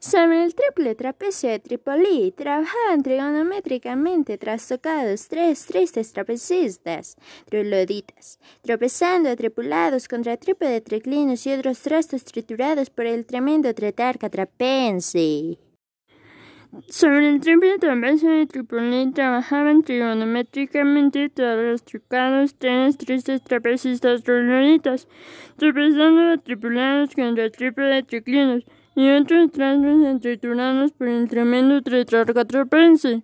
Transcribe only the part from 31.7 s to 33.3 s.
tetrarca trapense.